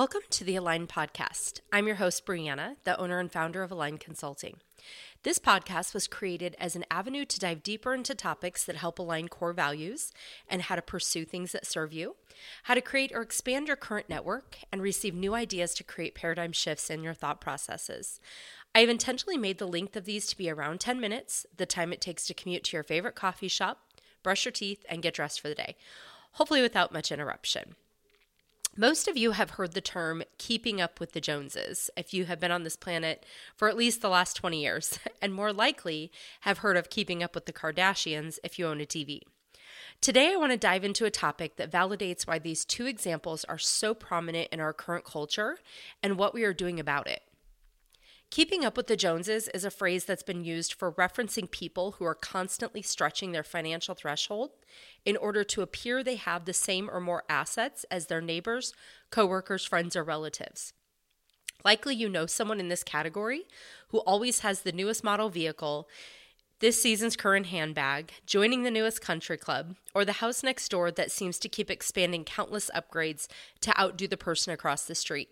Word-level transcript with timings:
Welcome 0.00 0.22
to 0.30 0.44
the 0.44 0.56
Align 0.56 0.86
Podcast. 0.86 1.60
I'm 1.70 1.86
your 1.86 1.96
host, 1.96 2.24
Brianna, 2.24 2.76
the 2.84 2.98
owner 2.98 3.18
and 3.18 3.30
founder 3.30 3.62
of 3.62 3.70
Align 3.70 3.98
Consulting. 3.98 4.56
This 5.24 5.38
podcast 5.38 5.92
was 5.92 6.08
created 6.08 6.56
as 6.58 6.74
an 6.74 6.86
avenue 6.90 7.26
to 7.26 7.38
dive 7.38 7.62
deeper 7.62 7.92
into 7.92 8.14
topics 8.14 8.64
that 8.64 8.76
help 8.76 8.98
align 8.98 9.28
core 9.28 9.52
values 9.52 10.10
and 10.48 10.62
how 10.62 10.74
to 10.74 10.80
pursue 10.80 11.26
things 11.26 11.52
that 11.52 11.66
serve 11.66 11.92
you, 11.92 12.16
how 12.62 12.72
to 12.72 12.80
create 12.80 13.12
or 13.14 13.20
expand 13.20 13.66
your 13.66 13.76
current 13.76 14.08
network, 14.08 14.56
and 14.72 14.80
receive 14.80 15.14
new 15.14 15.34
ideas 15.34 15.74
to 15.74 15.84
create 15.84 16.14
paradigm 16.14 16.52
shifts 16.52 16.88
in 16.88 17.02
your 17.02 17.12
thought 17.12 17.42
processes. 17.42 18.20
I 18.74 18.78
have 18.78 18.88
intentionally 18.88 19.36
made 19.36 19.58
the 19.58 19.68
length 19.68 19.96
of 19.96 20.06
these 20.06 20.26
to 20.28 20.38
be 20.38 20.48
around 20.48 20.80
10 20.80 20.98
minutes, 20.98 21.44
the 21.54 21.66
time 21.66 21.92
it 21.92 22.00
takes 22.00 22.26
to 22.28 22.32
commute 22.32 22.64
to 22.64 22.76
your 22.78 22.84
favorite 22.84 23.16
coffee 23.16 23.48
shop, 23.48 23.80
brush 24.22 24.46
your 24.46 24.52
teeth, 24.52 24.82
and 24.88 25.02
get 25.02 25.12
dressed 25.12 25.42
for 25.42 25.50
the 25.50 25.54
day, 25.54 25.76
hopefully 26.32 26.62
without 26.62 26.90
much 26.90 27.12
interruption. 27.12 27.74
Most 28.76 29.08
of 29.08 29.16
you 29.16 29.32
have 29.32 29.50
heard 29.50 29.72
the 29.72 29.80
term 29.80 30.22
keeping 30.38 30.80
up 30.80 31.00
with 31.00 31.12
the 31.12 31.20
Joneses 31.20 31.90
if 31.96 32.14
you 32.14 32.26
have 32.26 32.38
been 32.38 32.52
on 32.52 32.62
this 32.62 32.76
planet 32.76 33.26
for 33.56 33.68
at 33.68 33.76
least 33.76 34.00
the 34.00 34.08
last 34.08 34.34
20 34.34 34.62
years, 34.62 34.98
and 35.22 35.34
more 35.34 35.52
likely 35.52 36.12
have 36.42 36.58
heard 36.58 36.76
of 36.76 36.88
keeping 36.88 37.20
up 37.22 37.34
with 37.34 37.46
the 37.46 37.52
Kardashians 37.52 38.38
if 38.44 38.58
you 38.58 38.66
own 38.66 38.80
a 38.80 38.86
TV. 38.86 39.22
Today, 40.00 40.32
I 40.32 40.36
want 40.36 40.52
to 40.52 40.56
dive 40.56 40.84
into 40.84 41.04
a 41.04 41.10
topic 41.10 41.56
that 41.56 41.70
validates 41.70 42.26
why 42.26 42.38
these 42.38 42.64
two 42.64 42.86
examples 42.86 43.44
are 43.44 43.58
so 43.58 43.92
prominent 43.92 44.48
in 44.52 44.60
our 44.60 44.72
current 44.72 45.04
culture 45.04 45.58
and 46.02 46.16
what 46.16 46.32
we 46.32 46.44
are 46.44 46.54
doing 46.54 46.78
about 46.78 47.08
it. 47.08 47.22
Keeping 48.30 48.64
up 48.64 48.76
with 48.76 48.86
the 48.86 48.96
Joneses 48.96 49.48
is 49.48 49.64
a 49.64 49.72
phrase 49.72 50.04
that's 50.04 50.22
been 50.22 50.44
used 50.44 50.72
for 50.72 50.92
referencing 50.92 51.50
people 51.50 51.92
who 51.92 52.04
are 52.04 52.14
constantly 52.14 52.80
stretching 52.80 53.32
their 53.32 53.42
financial 53.42 53.96
threshold 53.96 54.50
in 55.04 55.16
order 55.16 55.42
to 55.42 55.62
appear 55.62 56.04
they 56.04 56.14
have 56.14 56.44
the 56.44 56.52
same 56.52 56.88
or 56.88 57.00
more 57.00 57.24
assets 57.28 57.84
as 57.90 58.06
their 58.06 58.20
neighbors, 58.20 58.72
coworkers, 59.10 59.64
friends, 59.64 59.96
or 59.96 60.04
relatives. 60.04 60.72
Likely 61.64 61.96
you 61.96 62.08
know 62.08 62.26
someone 62.26 62.60
in 62.60 62.68
this 62.68 62.84
category 62.84 63.42
who 63.88 63.98
always 63.98 64.40
has 64.40 64.60
the 64.60 64.70
newest 64.70 65.02
model 65.02 65.28
vehicle, 65.28 65.88
this 66.60 66.80
season's 66.80 67.16
current 67.16 67.46
handbag, 67.46 68.12
joining 68.26 68.62
the 68.62 68.70
newest 68.70 69.00
country 69.00 69.38
club, 69.38 69.74
or 69.92 70.04
the 70.04 70.14
house 70.14 70.44
next 70.44 70.68
door 70.68 70.92
that 70.92 71.10
seems 71.10 71.36
to 71.40 71.48
keep 71.48 71.68
expanding 71.68 72.24
countless 72.24 72.70
upgrades 72.76 73.26
to 73.60 73.76
outdo 73.78 74.06
the 74.06 74.16
person 74.16 74.52
across 74.52 74.84
the 74.84 74.94
street. 74.94 75.30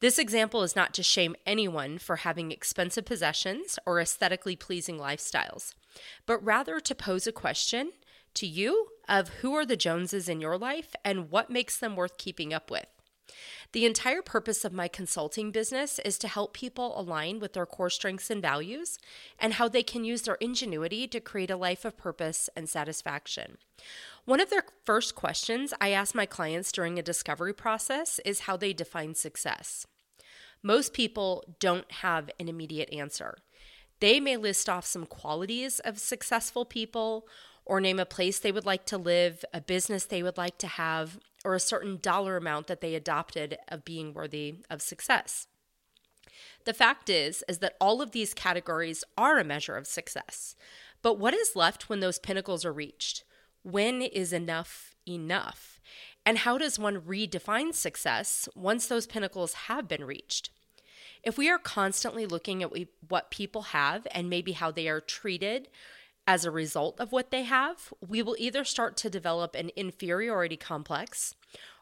This 0.00 0.18
example 0.18 0.62
is 0.62 0.76
not 0.76 0.92
to 0.94 1.02
shame 1.02 1.36
anyone 1.46 1.98
for 1.98 2.16
having 2.16 2.52
expensive 2.52 3.06
possessions 3.06 3.78
or 3.86 3.98
aesthetically 3.98 4.54
pleasing 4.54 4.98
lifestyles, 4.98 5.72
but 6.26 6.44
rather 6.44 6.80
to 6.80 6.94
pose 6.94 7.26
a 7.26 7.32
question 7.32 7.92
to 8.34 8.46
you 8.46 8.88
of 9.08 9.28
who 9.40 9.54
are 9.54 9.64
the 9.64 9.76
Joneses 9.76 10.28
in 10.28 10.40
your 10.40 10.58
life 10.58 10.94
and 11.02 11.30
what 11.30 11.48
makes 11.48 11.78
them 11.78 11.96
worth 11.96 12.18
keeping 12.18 12.52
up 12.52 12.70
with. 12.70 12.86
The 13.72 13.84
entire 13.84 14.22
purpose 14.22 14.64
of 14.64 14.72
my 14.72 14.88
consulting 14.88 15.50
business 15.50 15.98
is 15.98 16.18
to 16.18 16.28
help 16.28 16.54
people 16.54 16.98
align 16.98 17.40
with 17.40 17.52
their 17.52 17.66
core 17.66 17.90
strengths 17.90 18.30
and 18.30 18.40
values 18.40 18.98
and 19.38 19.54
how 19.54 19.68
they 19.68 19.82
can 19.82 20.04
use 20.04 20.22
their 20.22 20.36
ingenuity 20.36 21.06
to 21.08 21.20
create 21.20 21.50
a 21.50 21.56
life 21.56 21.84
of 21.84 21.96
purpose 21.96 22.48
and 22.56 22.68
satisfaction. 22.68 23.58
One 24.24 24.40
of 24.40 24.50
their 24.50 24.64
first 24.84 25.14
questions 25.14 25.74
I 25.80 25.90
ask 25.90 26.14
my 26.14 26.26
clients 26.26 26.72
during 26.72 26.98
a 26.98 27.02
discovery 27.02 27.54
process 27.54 28.18
is 28.24 28.40
how 28.40 28.56
they 28.56 28.72
define 28.72 29.14
success. 29.14 29.86
Most 30.62 30.92
people 30.92 31.44
don't 31.60 31.90
have 31.90 32.30
an 32.40 32.48
immediate 32.48 32.92
answer. 32.92 33.38
They 34.00 34.20
may 34.20 34.36
list 34.36 34.68
off 34.68 34.84
some 34.84 35.06
qualities 35.06 35.80
of 35.80 35.98
successful 35.98 36.64
people 36.64 37.26
or 37.66 37.80
name 37.80 37.98
a 37.98 38.06
place 38.06 38.38
they 38.38 38.52
would 38.52 38.64
like 38.64 38.86
to 38.86 38.96
live, 38.96 39.44
a 39.52 39.60
business 39.60 40.06
they 40.06 40.22
would 40.22 40.38
like 40.38 40.56
to 40.58 40.68
have, 40.68 41.18
or 41.44 41.54
a 41.54 41.60
certain 41.60 41.98
dollar 42.00 42.36
amount 42.36 42.68
that 42.68 42.80
they 42.80 42.94
adopted 42.94 43.58
of 43.68 43.84
being 43.84 44.14
worthy 44.14 44.54
of 44.70 44.80
success. 44.80 45.48
The 46.64 46.74
fact 46.74 47.10
is 47.10 47.44
is 47.48 47.58
that 47.58 47.76
all 47.80 48.00
of 48.00 48.12
these 48.12 48.34
categories 48.34 49.04
are 49.18 49.38
a 49.38 49.44
measure 49.44 49.76
of 49.76 49.86
success. 49.86 50.56
But 51.02 51.18
what 51.18 51.34
is 51.34 51.56
left 51.56 51.88
when 51.88 52.00
those 52.00 52.18
pinnacles 52.18 52.64
are 52.64 52.72
reached? 52.72 53.24
When 53.62 54.00
is 54.00 54.32
enough 54.32 54.94
enough? 55.06 55.80
And 56.24 56.38
how 56.38 56.58
does 56.58 56.78
one 56.78 57.00
redefine 57.02 57.72
success 57.74 58.48
once 58.56 58.86
those 58.86 59.06
pinnacles 59.06 59.54
have 59.54 59.86
been 59.86 60.04
reached? 60.04 60.50
If 61.22 61.38
we 61.38 61.48
are 61.48 61.58
constantly 61.58 62.26
looking 62.26 62.62
at 62.62 62.70
what 63.08 63.30
people 63.30 63.62
have 63.62 64.06
and 64.10 64.30
maybe 64.30 64.52
how 64.52 64.70
they 64.70 64.88
are 64.88 65.00
treated 65.00 65.68
as 66.26 66.44
a 66.44 66.50
result 66.50 67.00
of 67.00 67.12
what 67.12 67.30
they 67.30 67.44
have, 67.44 67.92
we 68.06 68.22
will 68.22 68.36
either 68.38 68.64
start 68.64 68.96
to 68.98 69.10
develop 69.10 69.54
an 69.54 69.70
inferiority 69.76 70.56
complex 70.56 71.34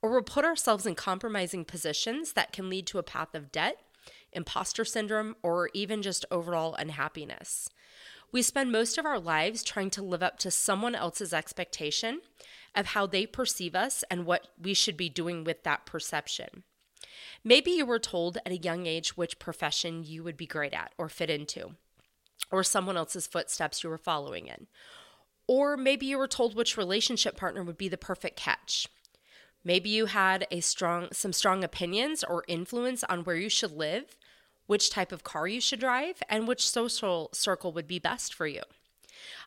or 0.00 0.10
we'll 0.10 0.22
put 0.22 0.44
ourselves 0.44 0.86
in 0.86 0.94
compromising 0.94 1.64
positions 1.64 2.34
that 2.34 2.52
can 2.52 2.70
lead 2.70 2.86
to 2.86 2.98
a 2.98 3.02
path 3.02 3.34
of 3.34 3.50
debt, 3.50 3.80
imposter 4.32 4.84
syndrome, 4.84 5.34
or 5.42 5.70
even 5.74 6.02
just 6.02 6.24
overall 6.30 6.74
unhappiness. 6.74 7.68
We 8.30 8.42
spend 8.42 8.70
most 8.70 8.98
of 8.98 9.06
our 9.06 9.18
lives 9.18 9.64
trying 9.64 9.90
to 9.90 10.02
live 10.02 10.22
up 10.22 10.38
to 10.40 10.50
someone 10.50 10.94
else's 10.94 11.32
expectation 11.32 12.20
of 12.74 12.86
how 12.86 13.06
they 13.06 13.26
perceive 13.26 13.74
us 13.74 14.04
and 14.10 14.26
what 14.26 14.48
we 14.60 14.74
should 14.74 14.96
be 14.96 15.08
doing 15.08 15.44
with 15.44 15.64
that 15.64 15.86
perception. 15.86 16.62
Maybe 17.42 17.70
you 17.70 17.86
were 17.86 17.98
told 17.98 18.38
at 18.44 18.52
a 18.52 18.56
young 18.56 18.86
age 18.86 19.16
which 19.16 19.38
profession 19.38 20.04
you 20.04 20.22
would 20.22 20.36
be 20.36 20.46
great 20.46 20.74
at 20.74 20.92
or 20.98 21.08
fit 21.08 21.30
into 21.30 21.74
or 22.50 22.62
someone 22.64 22.96
else's 22.96 23.26
footsteps 23.26 23.82
you 23.82 23.90
were 23.90 23.98
following 23.98 24.46
in. 24.46 24.66
Or 25.46 25.76
maybe 25.76 26.06
you 26.06 26.18
were 26.18 26.28
told 26.28 26.54
which 26.54 26.76
relationship 26.76 27.36
partner 27.36 27.62
would 27.62 27.78
be 27.78 27.88
the 27.88 27.96
perfect 27.96 28.36
catch. 28.36 28.86
Maybe 29.64 29.88
you 29.90 30.06
had 30.06 30.46
a 30.50 30.60
strong 30.60 31.08
some 31.12 31.32
strong 31.32 31.64
opinions 31.64 32.22
or 32.22 32.44
influence 32.48 33.02
on 33.04 33.24
where 33.24 33.36
you 33.36 33.48
should 33.48 33.72
live, 33.72 34.16
which 34.66 34.90
type 34.90 35.12
of 35.12 35.24
car 35.24 35.48
you 35.48 35.60
should 35.60 35.80
drive, 35.80 36.22
and 36.28 36.46
which 36.46 36.68
social 36.68 37.30
circle 37.32 37.72
would 37.72 37.88
be 37.88 37.98
best 37.98 38.32
for 38.32 38.46
you. 38.46 38.62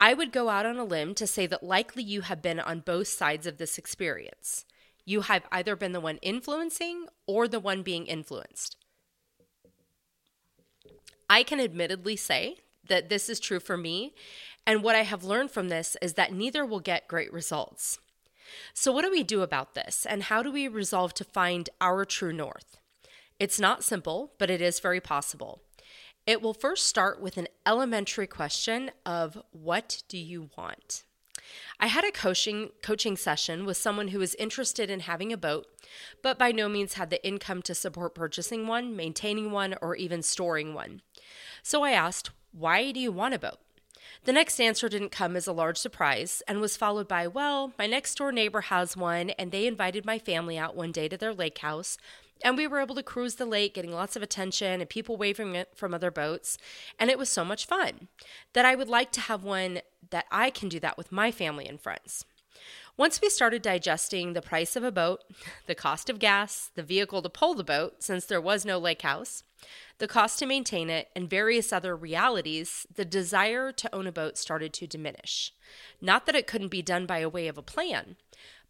I 0.00 0.14
would 0.14 0.32
go 0.32 0.48
out 0.48 0.66
on 0.66 0.78
a 0.78 0.84
limb 0.84 1.14
to 1.14 1.26
say 1.26 1.46
that 1.46 1.62
likely 1.62 2.02
you 2.02 2.22
have 2.22 2.42
been 2.42 2.58
on 2.58 2.80
both 2.80 3.08
sides 3.08 3.46
of 3.46 3.58
this 3.58 3.78
experience. 3.78 4.64
You 5.04 5.22
have 5.22 5.44
either 5.52 5.76
been 5.76 5.92
the 5.92 6.00
one 6.00 6.18
influencing 6.18 7.06
or 7.26 7.46
the 7.46 7.60
one 7.60 7.82
being 7.82 8.06
influenced. 8.06 8.76
I 11.28 11.42
can 11.42 11.60
admittedly 11.60 12.16
say 12.16 12.56
that 12.92 13.08
this 13.08 13.30
is 13.30 13.40
true 13.40 13.58
for 13.58 13.78
me. 13.78 14.14
And 14.66 14.82
what 14.82 14.94
I 14.94 15.02
have 15.02 15.24
learned 15.24 15.50
from 15.50 15.70
this 15.70 15.96
is 16.02 16.12
that 16.14 16.32
neither 16.32 16.64
will 16.64 16.78
get 16.78 17.08
great 17.08 17.32
results. 17.32 17.98
So, 18.74 18.92
what 18.92 19.02
do 19.02 19.10
we 19.10 19.22
do 19.22 19.40
about 19.40 19.74
this? 19.74 20.06
And 20.06 20.24
how 20.24 20.42
do 20.42 20.52
we 20.52 20.68
resolve 20.68 21.14
to 21.14 21.24
find 21.24 21.70
our 21.80 22.04
true 22.04 22.34
north? 22.34 22.76
It's 23.40 23.58
not 23.58 23.82
simple, 23.82 24.34
but 24.38 24.50
it 24.50 24.60
is 24.60 24.78
very 24.78 25.00
possible. 25.00 25.62
It 26.26 26.42
will 26.42 26.54
first 26.54 26.86
start 26.86 27.20
with 27.20 27.38
an 27.38 27.48
elementary 27.66 28.26
question 28.26 28.90
of 29.06 29.40
what 29.52 30.02
do 30.06 30.18
you 30.18 30.50
want? 30.56 31.04
I 31.80 31.86
had 31.86 32.04
a 32.04 32.12
coaching 32.12 32.70
coaching 32.82 33.16
session 33.16 33.64
with 33.64 33.76
someone 33.76 34.08
who 34.08 34.18
was 34.18 34.36
interested 34.36 34.90
in 34.90 35.00
having 35.00 35.32
a 35.32 35.36
boat, 35.36 35.66
but 36.22 36.38
by 36.38 36.52
no 36.52 36.68
means 36.68 36.94
had 36.94 37.10
the 37.10 37.26
income 37.26 37.62
to 37.62 37.74
support 37.74 38.14
purchasing 38.14 38.66
one, 38.66 38.94
maintaining 38.94 39.50
one, 39.50 39.74
or 39.82 39.96
even 39.96 40.22
storing 40.22 40.74
one. 40.74 41.00
So 41.62 41.82
I 41.82 41.92
asked, 41.92 42.30
why 42.52 42.92
do 42.92 43.00
you 43.00 43.10
want 43.10 43.34
a 43.34 43.38
boat? 43.38 43.58
The 44.24 44.32
next 44.32 44.60
answer 44.60 44.88
didn't 44.88 45.10
come 45.10 45.36
as 45.36 45.46
a 45.46 45.52
large 45.52 45.78
surprise 45.78 46.42
and 46.46 46.60
was 46.60 46.76
followed 46.76 47.08
by, 47.08 47.26
Well, 47.26 47.72
my 47.78 47.86
next 47.86 48.16
door 48.16 48.30
neighbor 48.30 48.62
has 48.62 48.96
one, 48.96 49.30
and 49.30 49.50
they 49.50 49.66
invited 49.66 50.04
my 50.04 50.18
family 50.18 50.58
out 50.58 50.76
one 50.76 50.92
day 50.92 51.08
to 51.08 51.16
their 51.16 51.34
lake 51.34 51.58
house. 51.58 51.98
And 52.44 52.56
we 52.56 52.66
were 52.66 52.80
able 52.80 52.94
to 52.96 53.02
cruise 53.02 53.36
the 53.36 53.46
lake, 53.46 53.74
getting 53.74 53.92
lots 53.92 54.16
of 54.16 54.22
attention 54.22 54.80
and 54.80 54.90
people 54.90 55.16
waving 55.16 55.54
it 55.54 55.70
from 55.74 55.94
other 55.94 56.10
boats. 56.10 56.58
And 56.98 57.08
it 57.10 57.18
was 57.18 57.28
so 57.28 57.44
much 57.44 57.66
fun 57.66 58.08
that 58.52 58.64
I 58.64 58.74
would 58.74 58.88
like 58.88 59.12
to 59.12 59.20
have 59.20 59.44
one 59.44 59.80
that 60.10 60.26
I 60.30 60.50
can 60.50 60.68
do 60.68 60.80
that 60.80 60.98
with 60.98 61.12
my 61.12 61.30
family 61.30 61.66
and 61.66 61.80
friends. 61.80 62.24
Once 62.96 63.20
we 63.20 63.30
started 63.30 63.62
digesting 63.62 64.32
the 64.32 64.42
price 64.42 64.76
of 64.76 64.84
a 64.84 64.92
boat, 64.92 65.22
the 65.66 65.74
cost 65.74 66.10
of 66.10 66.18
gas, 66.18 66.70
the 66.74 66.82
vehicle 66.82 67.22
to 67.22 67.28
pull 67.28 67.54
the 67.54 67.64
boat, 67.64 68.02
since 68.02 68.26
there 68.26 68.40
was 68.40 68.64
no 68.64 68.78
lake 68.78 69.02
house, 69.02 69.42
the 69.98 70.08
cost 70.08 70.38
to 70.38 70.46
maintain 70.46 70.90
it, 70.90 71.08
and 71.16 71.30
various 71.30 71.72
other 71.72 71.96
realities, 71.96 72.86
the 72.94 73.04
desire 73.04 73.72
to 73.72 73.94
own 73.94 74.06
a 74.06 74.12
boat 74.12 74.36
started 74.36 74.72
to 74.72 74.86
diminish. 74.86 75.52
Not 76.00 76.26
that 76.26 76.34
it 76.34 76.46
couldn't 76.46 76.68
be 76.68 76.82
done 76.82 77.06
by 77.06 77.18
a 77.18 77.28
way 77.28 77.48
of 77.48 77.56
a 77.56 77.62
plan, 77.62 78.16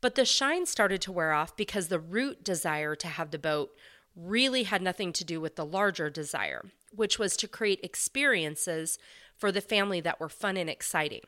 but 0.01 0.15
the 0.15 0.25
shine 0.25 0.67
started 0.67 1.01
to 1.03 1.13
wear 1.13 1.33
off 1.33 1.57
because 1.57 1.89
the 1.89 2.01
root 2.01 2.45
desire 2.45 2.95
to 2.97 3.09
have 3.09 3.31
the 3.31 3.39
boat 3.39 3.73
really 4.15 4.65
had 4.65 4.83
nothing 4.83 5.13
to 5.15 5.25
do 5.25 5.41
with 5.41 5.57
the 5.57 5.65
larger 5.65 6.11
desire, 6.11 6.67
which 6.95 7.19
was 7.19 7.37
to 7.37 7.49
create 7.49 7.81
experiences 7.83 8.99
for 9.37 9.51
the 9.51 9.61
family 9.61 10.01
that 10.01 10.21
were 10.21 10.29
fun 10.29 10.57
and 10.57 10.69
exciting. 10.69 11.23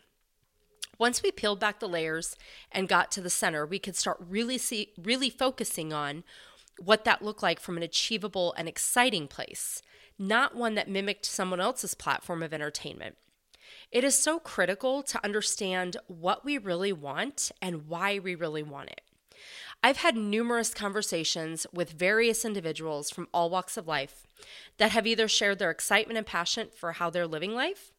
Once 0.98 1.22
we 1.22 1.30
peeled 1.30 1.60
back 1.60 1.80
the 1.80 1.88
layers 1.88 2.36
and 2.70 2.88
got 2.88 3.10
to 3.10 3.20
the 3.20 3.30
center, 3.30 3.66
we 3.66 3.78
could 3.78 3.96
start 3.96 4.18
really 4.20 4.58
see 4.58 4.92
really 5.02 5.30
focusing 5.30 5.92
on 5.92 6.24
what 6.78 7.04
that 7.04 7.22
looked 7.22 7.42
like 7.42 7.60
from 7.60 7.76
an 7.76 7.82
achievable 7.82 8.54
and 8.56 8.68
exciting 8.68 9.28
place, 9.28 9.80
not 10.18 10.56
one 10.56 10.74
that 10.74 10.88
mimicked 10.88 11.24
someone 11.24 11.60
else's 11.60 11.94
platform 11.94 12.42
of 12.42 12.52
entertainment. 12.52 13.16
It 13.90 14.04
is 14.04 14.16
so 14.16 14.38
critical 14.38 15.02
to 15.04 15.24
understand 15.24 15.96
what 16.06 16.44
we 16.44 16.58
really 16.58 16.92
want 16.92 17.52
and 17.62 17.86
why 17.86 18.18
we 18.18 18.34
really 18.34 18.62
want 18.62 18.90
it. 18.90 19.02
I've 19.82 19.98
had 19.98 20.16
numerous 20.16 20.72
conversations 20.72 21.66
with 21.72 21.92
various 21.92 22.44
individuals 22.44 23.10
from 23.10 23.28
all 23.32 23.50
walks 23.50 23.76
of 23.76 23.86
life 23.86 24.26
that 24.78 24.92
have 24.92 25.06
either 25.06 25.28
shared 25.28 25.58
their 25.58 25.70
excitement 25.70 26.18
and 26.18 26.26
passion 26.26 26.68
for 26.74 26.92
how 26.92 27.10
they're 27.10 27.26
living 27.26 27.54
life 27.54 27.93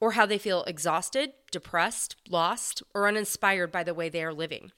or 0.00 0.12
how 0.12 0.26
they 0.26 0.38
feel 0.38 0.64
exhausted, 0.64 1.32
depressed, 1.50 2.16
lost, 2.28 2.82
or 2.94 3.08
uninspired 3.08 3.72
by 3.72 3.82
the 3.82 3.94
way 3.94 4.08
they 4.08 4.22
are 4.22 4.34
living. 4.34 4.70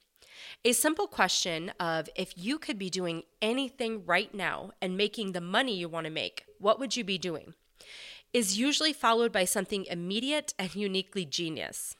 A 0.64 0.72
simple 0.72 1.06
question 1.06 1.72
of 1.78 2.08
if 2.16 2.32
you 2.36 2.58
could 2.58 2.78
be 2.78 2.90
doing 2.90 3.22
anything 3.40 4.04
right 4.04 4.34
now 4.34 4.72
and 4.80 4.96
making 4.96 5.32
the 5.32 5.40
money 5.40 5.76
you 5.76 5.88
want 5.88 6.04
to 6.04 6.10
make, 6.10 6.44
what 6.58 6.78
would 6.78 6.96
you 6.96 7.04
be 7.04 7.18
doing? 7.18 7.54
is 8.32 8.58
usually 8.58 8.92
followed 8.92 9.32
by 9.32 9.44
something 9.44 9.84
immediate 9.86 10.54
and 10.58 10.74
uniquely 10.74 11.24
genius. 11.24 11.96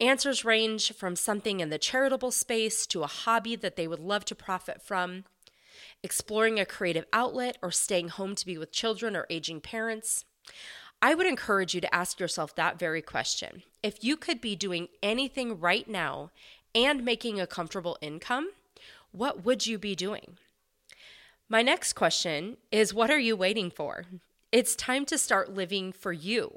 Answers 0.00 0.44
range 0.44 0.92
from 0.94 1.16
something 1.16 1.60
in 1.60 1.68
the 1.68 1.78
charitable 1.78 2.30
space 2.30 2.86
to 2.86 3.02
a 3.02 3.08
hobby 3.08 3.56
that 3.56 3.76
they 3.76 3.88
would 3.88 3.98
love 3.98 4.24
to 4.26 4.34
profit 4.34 4.80
from, 4.80 5.24
exploring 6.02 6.58
a 6.58 6.64
creative 6.64 7.04
outlet, 7.12 7.58
or 7.60 7.70
staying 7.70 8.08
home 8.08 8.34
to 8.36 8.46
be 8.46 8.56
with 8.56 8.72
children 8.72 9.16
or 9.16 9.26
aging 9.28 9.60
parents. 9.60 10.24
I 11.00 11.14
would 11.14 11.26
encourage 11.26 11.74
you 11.74 11.80
to 11.80 11.94
ask 11.94 12.18
yourself 12.18 12.54
that 12.56 12.78
very 12.78 13.02
question. 13.02 13.62
If 13.82 14.02
you 14.02 14.16
could 14.16 14.40
be 14.40 14.56
doing 14.56 14.88
anything 15.02 15.60
right 15.60 15.88
now 15.88 16.30
and 16.74 17.04
making 17.04 17.40
a 17.40 17.46
comfortable 17.46 17.96
income, 18.00 18.50
what 19.12 19.44
would 19.44 19.66
you 19.66 19.78
be 19.78 19.94
doing? 19.94 20.38
My 21.48 21.62
next 21.62 21.94
question 21.94 22.56
is 22.72 22.92
What 22.92 23.10
are 23.10 23.18
you 23.18 23.36
waiting 23.36 23.70
for? 23.70 24.06
It's 24.50 24.74
time 24.74 25.04
to 25.06 25.18
start 25.18 25.54
living 25.54 25.92
for 25.92 26.12
you, 26.12 26.56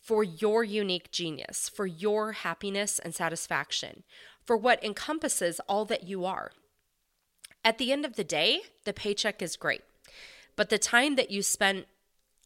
for 0.00 0.24
your 0.24 0.64
unique 0.64 1.10
genius, 1.10 1.68
for 1.68 1.86
your 1.86 2.32
happiness 2.32 2.98
and 2.98 3.14
satisfaction, 3.14 4.02
for 4.44 4.56
what 4.56 4.82
encompasses 4.82 5.60
all 5.68 5.84
that 5.86 6.04
you 6.04 6.24
are. 6.24 6.52
At 7.64 7.78
the 7.78 7.92
end 7.92 8.04
of 8.04 8.16
the 8.16 8.24
day, 8.24 8.60
the 8.84 8.92
paycheck 8.92 9.42
is 9.42 9.56
great, 9.56 9.82
but 10.54 10.70
the 10.70 10.78
time 10.78 11.16
that 11.16 11.30
you 11.30 11.42
spent 11.42 11.86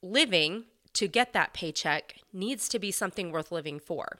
living 0.03 0.65
to 0.95 1.09
get 1.09 1.33
that 1.33 1.53
paycheck 1.53 2.17
needs 2.33 2.69
to 2.69 2.79
be 2.79 2.91
something 2.91 3.31
worth 3.31 3.53
living 3.53 3.79
for. 3.79 4.19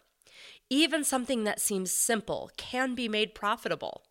Even 0.69 1.03
something 1.05 1.45
that 1.45 1.61
seems 1.61 1.91
simple 1.91 2.51
can 2.57 2.95
be 2.95 3.09
made 3.09 3.35
profitable. 3.35 4.03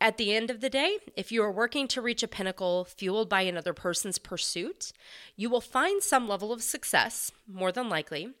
At 0.00 0.16
the 0.16 0.32
end 0.32 0.48
of 0.48 0.60
the 0.60 0.70
day, 0.70 0.98
if 1.16 1.32
you 1.32 1.42
are 1.42 1.50
working 1.50 1.88
to 1.88 2.00
reach 2.00 2.22
a 2.22 2.28
pinnacle 2.28 2.84
fueled 2.84 3.28
by 3.28 3.40
another 3.42 3.72
person's 3.72 4.18
pursuit, 4.18 4.92
you 5.34 5.50
will 5.50 5.60
find 5.60 6.02
some 6.02 6.28
level 6.28 6.52
of 6.52 6.62
success, 6.62 7.32
more 7.48 7.72
than 7.72 7.88
likely, 7.88 8.34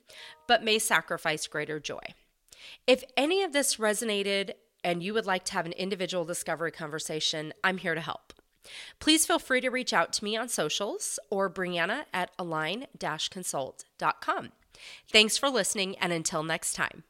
but 0.46 0.62
may 0.62 0.78
sacrifice 0.78 1.48
greater 1.48 1.80
joy. 1.80 2.14
If 2.86 3.02
any 3.16 3.42
of 3.42 3.52
this 3.52 3.76
resonated 3.76 4.52
and 4.84 5.02
you 5.02 5.12
would 5.14 5.26
like 5.26 5.44
to 5.46 5.54
have 5.54 5.66
an 5.66 5.72
individual 5.72 6.24
discovery 6.24 6.70
conversation, 6.70 7.52
I'm 7.64 7.78
here 7.78 7.96
to 7.96 8.00
help. 8.00 8.32
Please 8.98 9.26
feel 9.26 9.38
free 9.38 9.60
to 9.60 9.68
reach 9.68 9.92
out 9.92 10.12
to 10.14 10.24
me 10.24 10.36
on 10.36 10.48
socials 10.48 11.18
or 11.30 11.50
Brianna 11.50 12.04
at 12.12 12.30
align 12.38 12.86
consult.com. 13.30 14.52
Thanks 15.10 15.36
for 15.36 15.50
listening, 15.50 15.96
and 15.98 16.12
until 16.12 16.42
next 16.42 16.74
time. 16.74 17.04